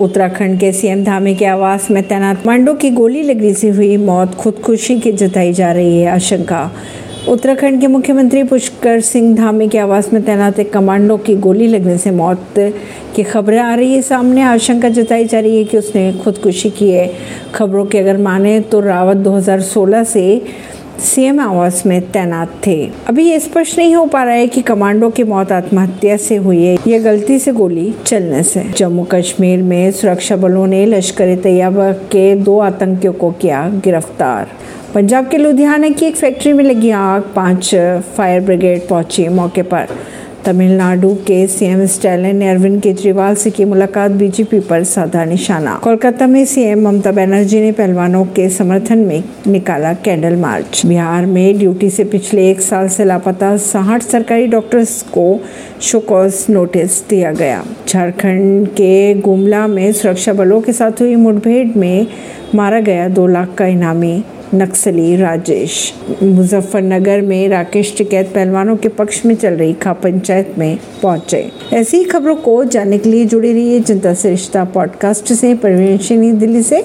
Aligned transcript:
उत्तराखंड 0.00 0.60
के 0.60 0.72
सीएम 0.72 1.04
धामी 1.04 1.34
के 1.34 1.44
आवास 1.44 1.90
में 1.90 2.02
तैनात 2.02 2.46
मांडो 2.46 2.74
की 2.74 2.90
गोली 2.90 3.22
लगने 3.22 3.52
से 3.54 3.68
हुई 3.68 3.96
मौत, 3.96 4.34
खुदकुशी 4.34 4.98
की 5.00 5.12
जताई 5.12 5.52
जा 5.52 5.72
रही 5.72 6.00
है 6.00 6.06
आशंका। 6.10 6.70
उत्तराखंड 7.28 7.80
के 7.80 7.86
मुख्यमंत्री 7.86 8.42
पुष्कर 8.42 9.00
सिंह 9.00 9.36
धामी 9.36 9.68
के 9.68 9.78
आवास 9.78 10.12
में 10.12 10.22
तैनात 10.22 10.58
एक 10.58 10.72
कमांडो 10.72 11.16
की 11.16 11.34
गोली 11.34 11.66
लगने 11.66 11.98
से 11.98 12.10
मौत 12.10 12.54
की 13.16 13.22
खबरें 13.22 13.58
आ 13.58 13.74
रही 13.74 13.94
है 13.94 14.02
सामने। 14.02 14.42
आशंका 14.42 14.88
जताई 14.88 15.24
जा 15.24 15.40
रही 15.40 15.58
है 15.58 15.64
कि 15.64 15.78
उसने 15.78 16.12
खुदकुशी 16.12 16.70
की 16.70 16.90
है। 16.90 17.10
खबरों 17.54 17.84
की 17.86 17.98
अगर 17.98 18.16
माने 18.16 18.60
तो 18.60 18.80
रावत 18.80 19.16
2016 19.16 20.04
से 20.04 20.42
सीएम 21.00 21.40
आवास 21.40 21.82
में 21.86 22.00
तैनात 22.10 22.50
थे। 22.66 22.90
अभी 23.06 23.28
ये 23.28 23.40
स्पष्ट 23.40 23.78
नहीं 23.78 23.94
हो 23.94 24.04
पा 24.06 24.22
रहा 24.22 24.34
है 24.34 24.46
कि 24.46 24.62
कमांडो 24.62 25.10
की 25.10 25.22
मौत 25.22 25.52
आत्महत्या 25.52 26.16
से 26.16 26.36
हुई 26.36 26.64
है। 26.64 26.76
या 26.86 26.98
गलती 26.98 27.38
से 27.38 27.52
गोली 27.52 27.94
चलने 28.06 28.42
से। 28.42 28.64
जम्मू 28.76 29.04
कश्मीर 29.04 29.62
में 29.62 29.90
सुरक्षा 29.92 30.36
बलों 30.36 30.66
ने 30.66 30.86
लश्कर 30.86 31.36
तैयबा 31.36 31.92
के 31.92 32.34
दो 32.34 32.58
आतंकियों 32.58 33.12
को 33.12 33.30
किया 33.30 33.68
गिरफ़्तार। 33.84 34.48
पंजाब 34.94 35.28
के 35.28 35.36
लुधियाना 35.36 35.88
की 35.88 36.06
एक 36.06 36.16
फैक्ट्री 36.16 36.52
में 36.52 36.64
लगी 36.64 36.90
आग। 36.90 37.22
पाँच 37.36 37.74
फायर 38.16 38.40
ब्रिगेड 38.40 38.88
पहुँची 38.88 39.28
मौके 39.28 39.62
पर। 39.62 39.86
तमिलनाडु 40.50 41.14
के 41.26 41.46
सीएम 41.46 41.84
स्टैलिन 41.86 42.36
ने 42.36 42.48
अरविंद 42.50 42.80
केजरीवाल 42.82 43.34
से 43.34 43.50
की 43.50 43.64
मुलाकात 43.64 44.10
बीजेपी 44.10 44.58
पर 44.60 44.84
साधा 44.84 45.24
निशाना। 45.24 45.74
कोलकाता 45.82 46.26
में 46.26 46.44
सीएम 46.44 46.82
ममता 46.82 47.12
बनर्जी 47.12 47.60
ने 47.60 47.72
पहलवानों 47.72 48.24
के 48.24 48.48
समर्थन 48.48 48.98
में 48.98 49.22
निकाला 49.46 49.92
कैंडल 49.94 50.36
मार्च। 50.36 50.82
बिहार 50.86 51.26
में 51.26 51.58
ड्यूटी 51.58 51.90
से 51.90 52.04
पिछले 52.04 52.50
एक 52.50 52.60
साल 52.60 52.88
से 52.88 53.04
लापता 53.04 53.56
साठ 53.56 54.02
सरकारी 54.02 54.46
डॉक्टर्स 54.46 55.02
को 55.02 55.28
शोकॉज 55.80 56.46
नोटिस 56.50 57.08
दिया 57.08 57.32
गया। 57.32 57.64
झारखंड 57.88 58.68
के 58.68 59.14
गुमला 59.20 59.66
में 59.66 59.92
सुरक्षा 59.92 60.32
बलों 60.32 60.60
के 60.60 60.72
साथ 60.72 61.00
हुई 61.00 61.14
मुठभेड़ 61.16 61.78
में 61.78 62.06
मारा 62.54 62.80
गया 62.80 63.08
दो 63.08 63.26
लाख 63.26 63.54
का 63.54 63.66
इनामी। 63.66 64.22
नक्सली 64.54 65.16
राजेश। 65.16 65.94
मुजफ्फरनगर 66.22 67.20
में 67.20 67.48
राकेश 67.48 67.94
टिकैत 67.98 68.32
पहलवानों 68.34 68.76
के 68.76 68.88
पक्ष 68.88 69.24
में 69.26 69.34
चल 69.34 69.54
रही 69.54 69.72
खा 69.72 69.92
पंचायत 69.92 70.54
में 70.58 70.78
पहुँचे। 71.02 71.52
ऐसी 71.72 72.04
खबरों 72.04 72.36
को 72.36 72.64
जानने 72.64 72.98
के 72.98 73.08
लिए 73.08 73.24
जुड़ी 73.24 73.52
रही 73.52 73.74
है 73.74 73.80
जनता 73.80 74.14
से 74.14 74.30
रिश्ता 74.30 74.64
पॉडकास्ट 74.64 75.32
से, 75.32 75.54
परवीन 75.54 76.38
दिल्ली 76.38 76.62
से। 76.62 76.84